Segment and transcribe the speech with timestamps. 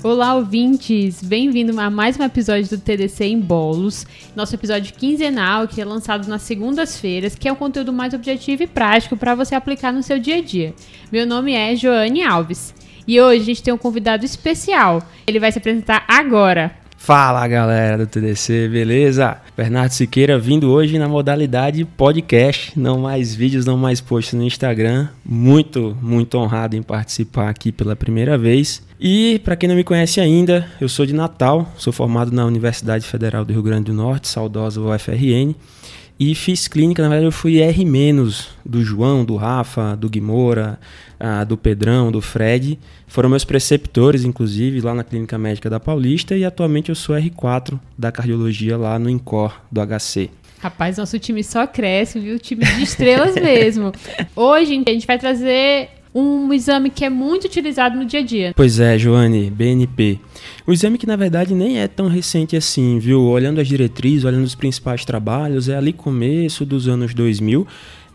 [0.00, 1.20] Olá, ouvintes!
[1.20, 4.06] Bem-vindo a mais um episódio do TDC em Bolos,
[4.36, 8.68] nosso episódio quinzenal que é lançado nas segundas-feiras, que é um conteúdo mais objetivo e
[8.68, 10.72] prático para você aplicar no seu dia a dia.
[11.10, 12.72] Meu nome é Joane Alves
[13.08, 15.02] e hoje a gente tem um convidado especial.
[15.26, 16.76] Ele vai se apresentar agora.
[17.00, 19.38] Fala galera do TDC, beleza?
[19.56, 25.08] Bernardo Siqueira vindo hoje na modalidade podcast, não mais vídeos, não mais posts no Instagram.
[25.24, 28.82] Muito, muito honrado em participar aqui pela primeira vez.
[29.00, 33.06] E para quem não me conhece ainda, eu sou de Natal, sou formado na Universidade
[33.06, 35.54] Federal do Rio Grande do Norte, saudosa UFRN.
[36.20, 37.84] E fiz clínica, na verdade eu fui R-
[38.64, 40.78] do João, do Rafa, do Guimora,
[41.18, 42.78] ah, do Pedrão, do Fred.
[43.06, 46.36] Foram meus preceptores, inclusive, lá na Clínica Médica da Paulista.
[46.36, 50.28] E atualmente eu sou R4 da cardiologia lá no INCOR do HC.
[50.60, 52.36] Rapaz, nosso time só cresce, viu?
[52.38, 53.92] Time de estrelas mesmo.
[54.34, 58.52] Hoje a gente vai trazer um exame que é muito utilizado no dia a dia.
[58.56, 60.18] Pois é, Joane, BNP.
[60.68, 63.22] O exame que na verdade nem é tão recente assim, viu?
[63.22, 67.66] Olhando as diretrizes, olhando os principais trabalhos, é ali começo dos anos 2000,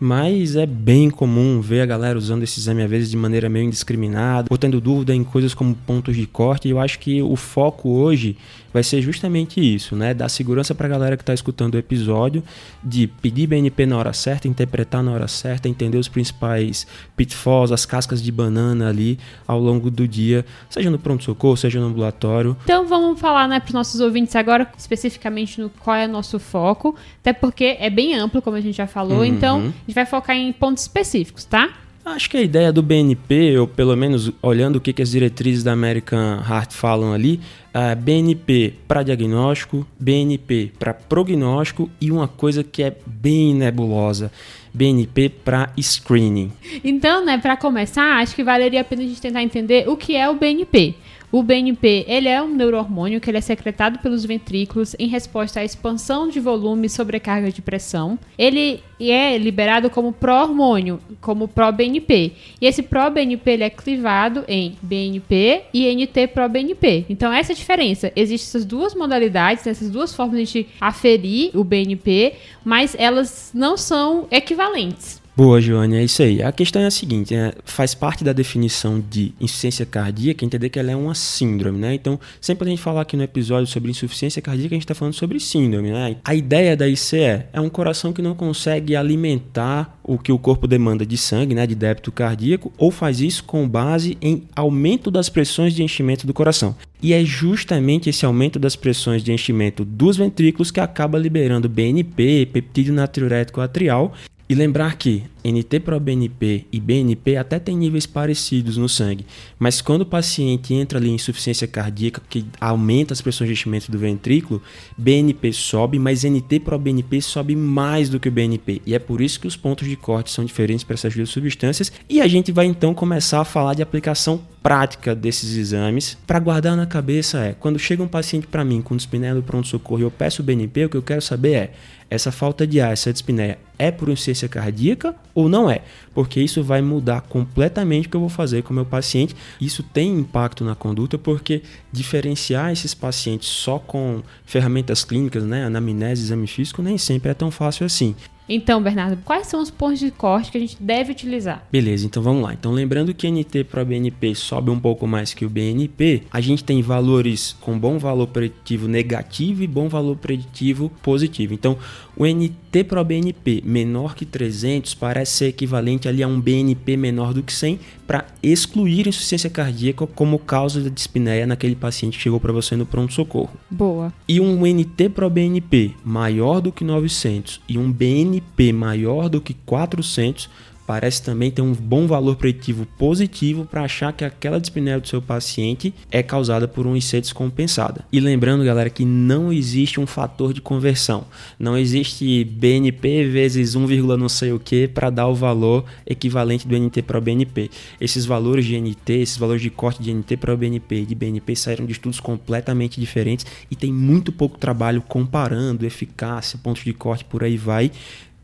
[0.04, 3.64] mas é bem comum ver a galera usando esse exame às vezes de maneira meio
[3.64, 7.34] indiscriminada, ou tendo dúvida em coisas como pontos de corte, e eu acho que o
[7.36, 8.36] foco hoje
[8.70, 10.12] vai ser justamente isso, né?
[10.12, 12.42] Dar segurança para a galera que está escutando o episódio,
[12.82, 16.84] de pedir BNP na hora certa, interpretar na hora certa, entender os principais
[17.16, 21.86] pitfalls, as cascas de banana ali ao longo do dia, seja no pronto-socorro, seja no
[21.86, 22.56] ambulatório.
[22.64, 26.40] Então vamos falar né, para os nossos ouvintes agora, especificamente no qual é o nosso
[26.40, 29.24] foco, até porque é bem amplo, como a gente já falou, Uhum.
[29.24, 31.72] então gente vai focar em pontos específicos, tá?
[32.04, 35.64] Acho que a ideia do BNP, ou pelo menos olhando o que, que as diretrizes
[35.64, 37.40] da American Heart falam ali,
[37.72, 44.30] é BNP para diagnóstico, BNP para prognóstico e uma coisa que é bem nebulosa,
[44.74, 46.52] BNP para screening.
[46.82, 50.14] Então, né, para começar, acho que valeria a pena a gente tentar entender o que
[50.14, 50.94] é o BNP.
[51.34, 55.64] O BNP, ele é um neurohormônio que ele é secretado pelos ventrículos em resposta à
[55.64, 58.16] expansão de volume e sobrecarga de pressão.
[58.38, 62.34] Ele é liberado como pró-hormônio, como pró-BNP.
[62.60, 67.06] E esse pró-BNP ele é clivado em BNP e NT-pró-BNP.
[67.08, 68.12] Então, essa é a diferença.
[68.14, 72.34] Existem essas duas modalidades, essas duas formas de a gente aferir o BNP,
[72.64, 75.23] mas elas não são equivalentes.
[75.36, 76.40] Boa, Joane, é isso aí.
[76.40, 77.50] A questão é a seguinte, né?
[77.64, 81.92] faz parte da definição de insuficiência cardíaca entender que ela é uma síndrome, né?
[81.92, 85.14] Então, sempre a gente falar aqui no episódio sobre insuficiência cardíaca, a gente está falando
[85.14, 86.18] sobre síndrome, né?
[86.24, 90.68] A ideia da ICE é um coração que não consegue alimentar o que o corpo
[90.68, 91.66] demanda de sangue, né?
[91.66, 96.32] De débito cardíaco, ou faz isso com base em aumento das pressões de enchimento do
[96.32, 96.76] coração.
[97.02, 102.48] E é justamente esse aumento das pressões de enchimento dos ventrículos que acaba liberando BNP,
[102.52, 104.14] peptídeo natriurético atrial,
[104.48, 109.26] e lembrar que NT-proBNP e BNP até têm níveis parecidos no sangue,
[109.58, 113.90] mas quando o paciente entra ali em insuficiência cardíaca, que aumenta as pressões de enchimento
[113.90, 114.62] do ventrículo,
[114.96, 118.82] BNP sobe, mas NT-proBNP sobe mais do que o BNP.
[118.86, 121.92] E é por isso que os pontos de corte são diferentes para essas duas substâncias.
[122.08, 126.16] E a gente vai então começar a falar de aplicação prática desses exames.
[126.26, 130.00] Para guardar na cabeça é, quando chega um paciente para mim com dispneia do pronto-socorro
[130.00, 131.70] e eu peço o BNP, o que eu quero saber é,
[132.14, 135.82] essa falta de ar, essa dispneia é por insuficiência cardíaca ou não é?
[136.14, 139.34] Porque isso vai mudar completamente o que eu vou fazer com o meu paciente.
[139.60, 146.22] Isso tem impacto na conduta porque diferenciar esses pacientes só com ferramentas clínicas, né, anamnese,
[146.22, 148.14] exame físico, nem sempre é tão fácil assim.
[148.48, 151.66] Então, Bernardo, quais são os pontos de corte que a gente deve utilizar?
[151.72, 152.52] Beleza, então vamos lá.
[152.52, 156.62] Então, lembrando que NT para BNP sobe um pouco mais que o BNP, a gente
[156.62, 161.54] tem valores com bom valor preditivo negativo e bom valor preditivo positivo.
[161.54, 161.78] Então,
[162.16, 167.32] o NT para BNP menor que 300 parece ser equivalente ali a um BNP menor
[167.32, 172.38] do que 100 para excluir insuficiência cardíaca como causa da dispneia naquele paciente que chegou
[172.38, 173.50] para você no pronto-socorro.
[173.70, 174.12] Boa.
[174.28, 178.33] E um NT pro BNP maior do que 900 e um BNP
[178.72, 180.48] maior do que 400
[180.86, 185.20] parece também ter um bom valor preditivo positivo para achar que aquela dispneia do seu
[185.20, 188.04] paciente é causada por um IC descompensada.
[188.12, 191.24] E lembrando, galera, que não existe um fator de conversão.
[191.58, 196.78] Não existe BNP vezes 1, não sei o que para dar o valor equivalente do
[196.78, 197.70] NT para o BNP.
[198.00, 201.14] Esses valores de NT, esses valores de corte de NT para o BNP e de
[201.14, 206.92] BNP saíram de estudos completamente diferentes e tem muito pouco trabalho comparando eficácia, pontos de
[206.92, 207.90] corte, por aí vai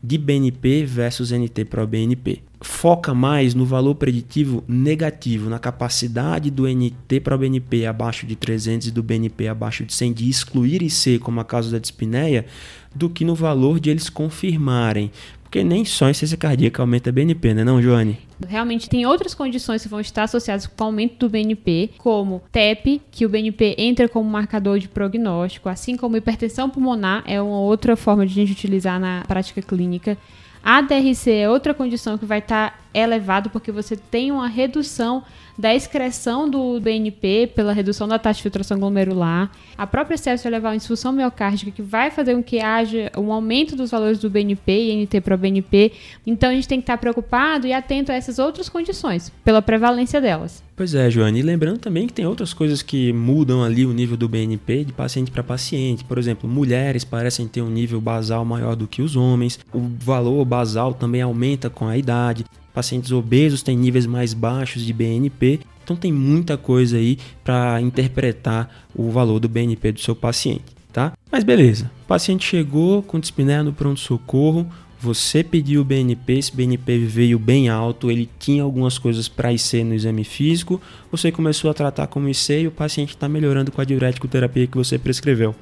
[0.03, 2.41] de BNP versus NT para BNP.
[2.59, 8.35] Foca mais no valor preditivo negativo, na capacidade do NT para o BNP abaixo de
[8.35, 12.45] 300 e do BNP abaixo de 100 de excluir IC como a causa da dispneia,
[12.93, 15.11] do que no valor de eles confirmarem.
[15.51, 18.17] Porque nem só insuficiência cardíaca aumenta BNP, né não, Joane?
[18.47, 23.01] Realmente tem outras condições que vão estar associadas com o aumento do BNP, como TEP,
[23.11, 27.97] que o BNP entra como marcador de prognóstico, assim como hipertensão pulmonar é uma outra
[27.97, 30.17] forma de a gente utilizar na prática clínica.
[30.63, 35.21] A DRC é outra condição que vai estar elevado porque você tem uma redução
[35.61, 39.51] da excreção do BNP pela redução da taxa de filtração glomerular.
[39.77, 43.31] A própria sepsis vai levar a insuficiência miocárdica que vai fazer com que haja um
[43.31, 45.91] aumento dos valores do BNP e NT para o BNP.
[46.25, 50.19] Então a gente tem que estar preocupado e atento a essas outras condições, pela prevalência
[50.19, 50.63] delas.
[50.75, 51.41] Pois é, Joane.
[51.41, 54.91] E lembrando também que tem outras coisas que mudam ali o nível do BNP de
[54.91, 56.03] paciente para paciente.
[56.03, 59.59] Por exemplo, mulheres parecem ter um nível basal maior do que os homens.
[59.71, 62.45] O valor basal também aumenta com a idade.
[62.73, 65.59] Pacientes obesos têm níveis mais baixos de BNP.
[65.83, 70.63] Então tem muita coisa aí para interpretar o valor do BNP do seu paciente,
[70.93, 71.13] tá?
[71.31, 71.91] Mas beleza.
[72.03, 74.67] O paciente chegou com dispneia no pronto socorro,
[75.01, 79.83] você pediu o BNP, esse BNP veio bem alto, ele tinha algumas coisas para IC
[79.83, 80.79] no exame físico,
[81.11, 84.67] você começou a tratar como IC e o paciente está melhorando com a diurético terapia
[84.67, 85.55] que você prescreveu.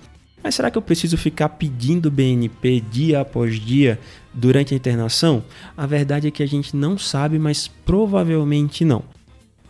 [0.44, 4.00] Mas será que eu preciso ficar pedindo BNP dia após dia
[4.34, 5.44] durante a internação?
[5.76, 9.04] A verdade é que a gente não sabe, mas provavelmente não.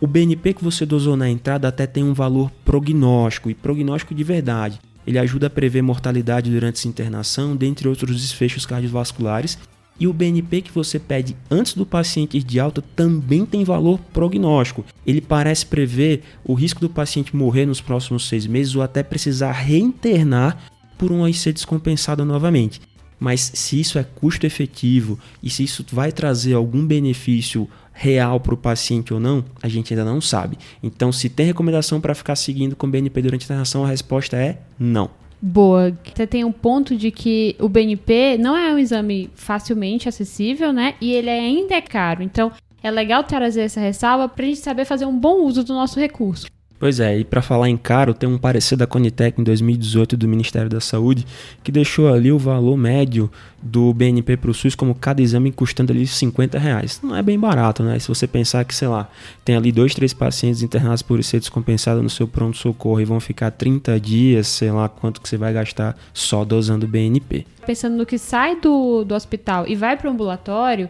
[0.00, 4.24] O BNP que você dosou na entrada até tem um valor prognóstico e prognóstico de
[4.24, 4.80] verdade.
[5.06, 9.58] Ele ajuda a prever mortalidade durante essa internação, dentre outros desfechos cardiovasculares,
[10.00, 14.00] e o BNP que você pede antes do paciente ir de alta também tem valor
[14.12, 14.84] prognóstico.
[15.06, 19.52] Ele parece prever o risco do paciente morrer nos próximos seis meses ou até precisar
[19.52, 20.58] reinternar
[20.96, 22.80] por um IC descompensado novamente.
[23.18, 28.54] Mas se isso é custo efetivo e se isso vai trazer algum benefício real para
[28.54, 30.56] o paciente ou não, a gente ainda não sabe.
[30.82, 34.62] Então, se tem recomendação para ficar seguindo com BNP durante a internação, a resposta é
[34.78, 35.10] não.
[35.42, 35.96] Boa.
[36.14, 40.94] Você tem um ponto de que o BNP não é um exame facilmente acessível, né?
[41.00, 42.22] E ele ainda é caro.
[42.22, 42.52] Então,
[42.82, 45.98] é legal trazer essa ressalva para a gente saber fazer um bom uso do nosso
[45.98, 46.46] recurso.
[46.80, 50.26] Pois é, e para falar em caro, tem um parecer da Conitec em 2018 do
[50.26, 51.26] Ministério da Saúde
[51.62, 53.30] que deixou ali o valor médio
[53.62, 56.98] do BNP para o SUS como cada exame custando ali 50 reais.
[57.02, 57.98] Não é bem barato, né?
[57.98, 59.10] Se você pensar que, sei lá,
[59.44, 63.50] tem ali dois, três pacientes internados por ser descompensado no seu pronto-socorro e vão ficar
[63.50, 67.44] 30 dias, sei lá quanto que você vai gastar só dosando BNP.
[67.66, 70.88] Pensando no que sai do, do hospital e vai para o ambulatório,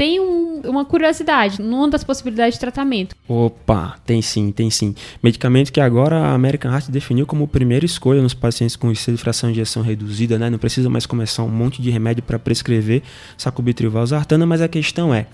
[0.00, 3.14] tem um, uma curiosidade numa das possibilidades de tratamento.
[3.28, 4.94] Opa, tem sim, tem sim.
[5.22, 9.50] Medicamento que agora a American Heart definiu como primeira escolha nos pacientes com de fração
[9.50, 10.48] de injeção reduzida, né?
[10.48, 13.02] Não precisa mais começar um monte de remédio para prescrever
[13.36, 15.26] sacubitril valsartana, mas a questão é,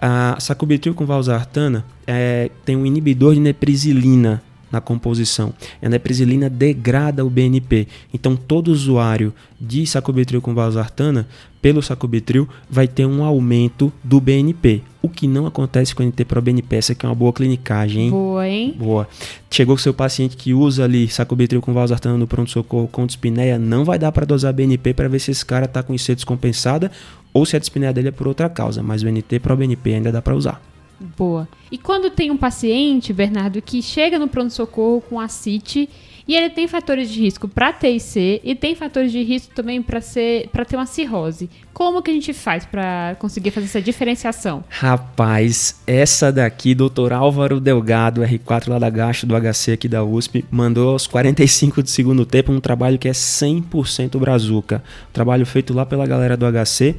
[0.00, 5.52] a sacubitril com valsartana é, tem um inibidor de neprisilina na composição.
[5.82, 7.88] A neprisilina degrada o BNP.
[8.12, 11.26] Então, todo usuário de sacubitril com valsartana,
[11.60, 14.82] pelo sacubitril, vai ter um aumento do BNP.
[15.02, 16.76] O que não acontece com o NT-proBNP.
[16.76, 18.10] Essa aqui é uma boa clinicagem, hein?
[18.10, 18.74] Boa, hein?
[18.78, 19.08] Boa.
[19.50, 23.84] Chegou com seu paciente que usa ali sacubitril com valsartana no pronto-socorro com dispneia, não
[23.84, 26.90] vai dar para dosar BNP para ver se esse cara está com IC descompensada
[27.32, 28.82] ou se a dispneia dele é por outra causa.
[28.82, 30.69] Mas o NT-proBNP ainda dá para usar.
[31.16, 31.48] Boa.
[31.70, 35.88] E quando tem um paciente, Bernardo, que chega no pronto-socorro com ascite
[36.30, 40.00] e ele tem fatores de risco para TIC e tem fatores de risco também para
[40.00, 41.50] ser para ter uma cirrose.
[41.72, 44.62] Como que a gente faz para conseguir fazer essa diferenciação?
[44.68, 50.44] Rapaz, essa daqui, doutor Álvaro Delgado, R4 lá da Gasto do HC aqui da USP,
[50.50, 54.84] mandou aos 45 do segundo tempo um trabalho que é 100% brazuca.
[55.12, 56.94] Trabalho feito lá pela galera do HC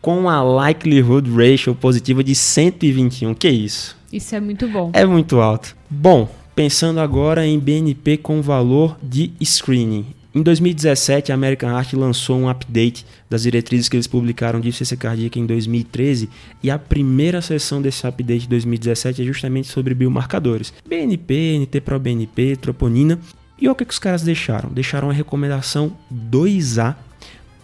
[0.00, 3.34] com a likelihood ratio positiva de 121.
[3.34, 3.96] Que isso?
[4.12, 4.90] Isso é muito bom.
[4.92, 5.74] É muito alto.
[5.88, 10.06] Bom, pensando agora em BNP com valor de screening.
[10.34, 14.96] Em 2017, a American Heart lançou um update das diretrizes que eles publicaram de insuficiência
[14.96, 16.28] cardíaca em 2013
[16.62, 20.72] e a primeira sessão desse update de 2017 é justamente sobre biomarcadores.
[20.88, 23.18] BNP, NT-proBNP, troponina.
[23.60, 24.70] E o que, que os caras deixaram.
[24.70, 26.96] Deixaram a recomendação 2A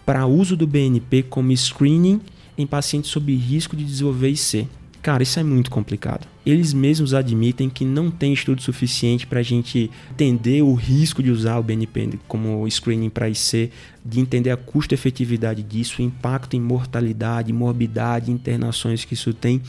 [0.05, 2.21] para uso do BNP como screening
[2.55, 4.67] em pacientes sob risco de desenvolver IC.
[5.01, 6.27] Cara, isso é muito complicado.
[6.45, 11.31] Eles mesmos admitem que não tem estudo suficiente para a gente entender o risco de
[11.31, 13.71] usar o BNP como screening para IC,
[14.03, 19.61] de entender a custo-efetividade disso, o impacto em mortalidade, morbidade, internações que isso tem.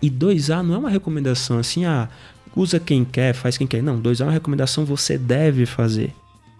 [0.00, 2.08] E 2A não é uma recomendação assim, ah,
[2.56, 3.82] usa quem quer, faz quem quer.
[3.82, 6.14] Não, 2A é uma recomendação você deve fazer.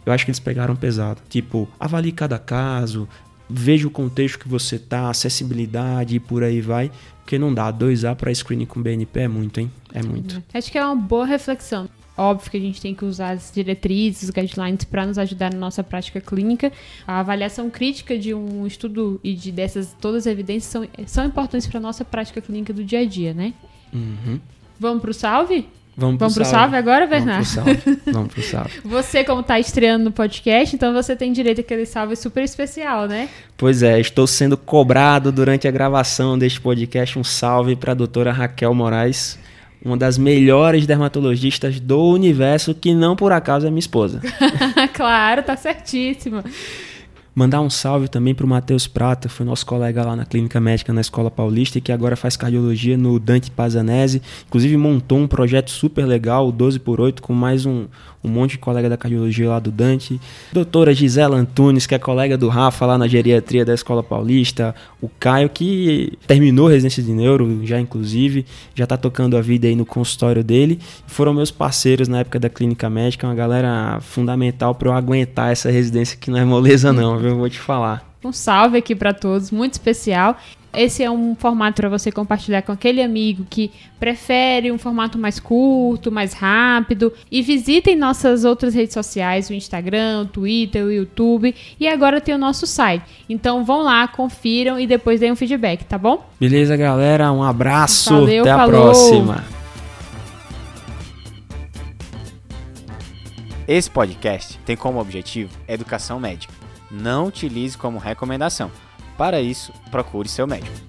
[0.04, 1.20] Eu acho que eles pegaram pesado.
[1.28, 3.08] Tipo, avalie cada caso,
[3.48, 6.90] veja o contexto que você tá, acessibilidade e por aí vai.
[7.20, 7.72] Porque não dá.
[7.72, 9.70] 2A para screening com BNP é muito, hein?
[9.92, 10.42] É muito.
[10.52, 11.88] Acho que é uma boa reflexão.
[12.16, 15.58] Óbvio que a gente tem que usar as diretrizes, os guidelines para nos ajudar na
[15.58, 16.72] nossa prática clínica.
[17.06, 21.68] A avaliação crítica de um estudo e de dessas todas as evidências são, são importantes
[21.68, 23.54] para a nossa prática clínica do dia a dia, né?
[23.92, 24.40] Uhum.
[24.80, 25.68] Vamos pro salve?
[25.98, 26.60] Vamos pro, Vamos pro salve.
[26.60, 27.44] salve agora, Bernardo?
[27.44, 28.00] Vamos pro salve.
[28.12, 28.80] Vamos pro salve.
[28.84, 33.28] Você, como tá estreando no podcast, então você tem direito àquele salve super especial, né?
[33.56, 37.18] Pois é, estou sendo cobrado durante a gravação deste podcast.
[37.18, 39.36] Um salve para a doutora Raquel Moraes,
[39.84, 44.22] uma das melhores dermatologistas do universo, que não por acaso é minha esposa.
[44.94, 46.44] claro, tá certíssimo.
[47.38, 50.92] Mandar um salve também para o Matheus Prata, foi nosso colega lá na Clínica Médica
[50.92, 54.20] na Escola Paulista e que agora faz cardiologia no Dante Pazanese.
[54.48, 57.86] Inclusive montou um projeto super legal, o 12 por 8 com mais um,
[58.24, 60.20] um monte de colega da cardiologia lá do Dante.
[60.52, 64.74] Doutora Gisela Antunes, que é colega do Rafa lá na geriatria da Escola Paulista.
[65.00, 69.76] O Caio, que terminou residência de neuro já, inclusive, já está tocando a vida aí
[69.76, 70.80] no consultório dele.
[71.06, 75.70] Foram meus parceiros na época da Clínica Médica, uma galera fundamental para eu aguentar essa
[75.70, 77.27] residência que não é moleza não, viu?
[77.28, 78.04] Eu vou te falar.
[78.24, 80.36] Um salve aqui para todos, muito especial.
[80.74, 85.40] Esse é um formato para você compartilhar com aquele amigo que prefere um formato mais
[85.40, 87.12] curto, mais rápido.
[87.30, 91.54] E visitem nossas outras redes sociais, o Instagram, o Twitter, o YouTube.
[91.80, 93.02] E agora tem o nosso site.
[93.28, 96.28] Então vão lá, confiram e depois deem um feedback, tá bom?
[96.38, 97.32] Beleza, galera.
[97.32, 98.12] Um abraço.
[98.12, 98.82] Valeu, Até a falou.
[98.82, 99.44] próxima.
[103.66, 106.52] Esse podcast tem como objetivo educação médica.
[106.90, 108.70] Não utilize como recomendação.
[109.16, 110.87] Para isso, procure seu médico.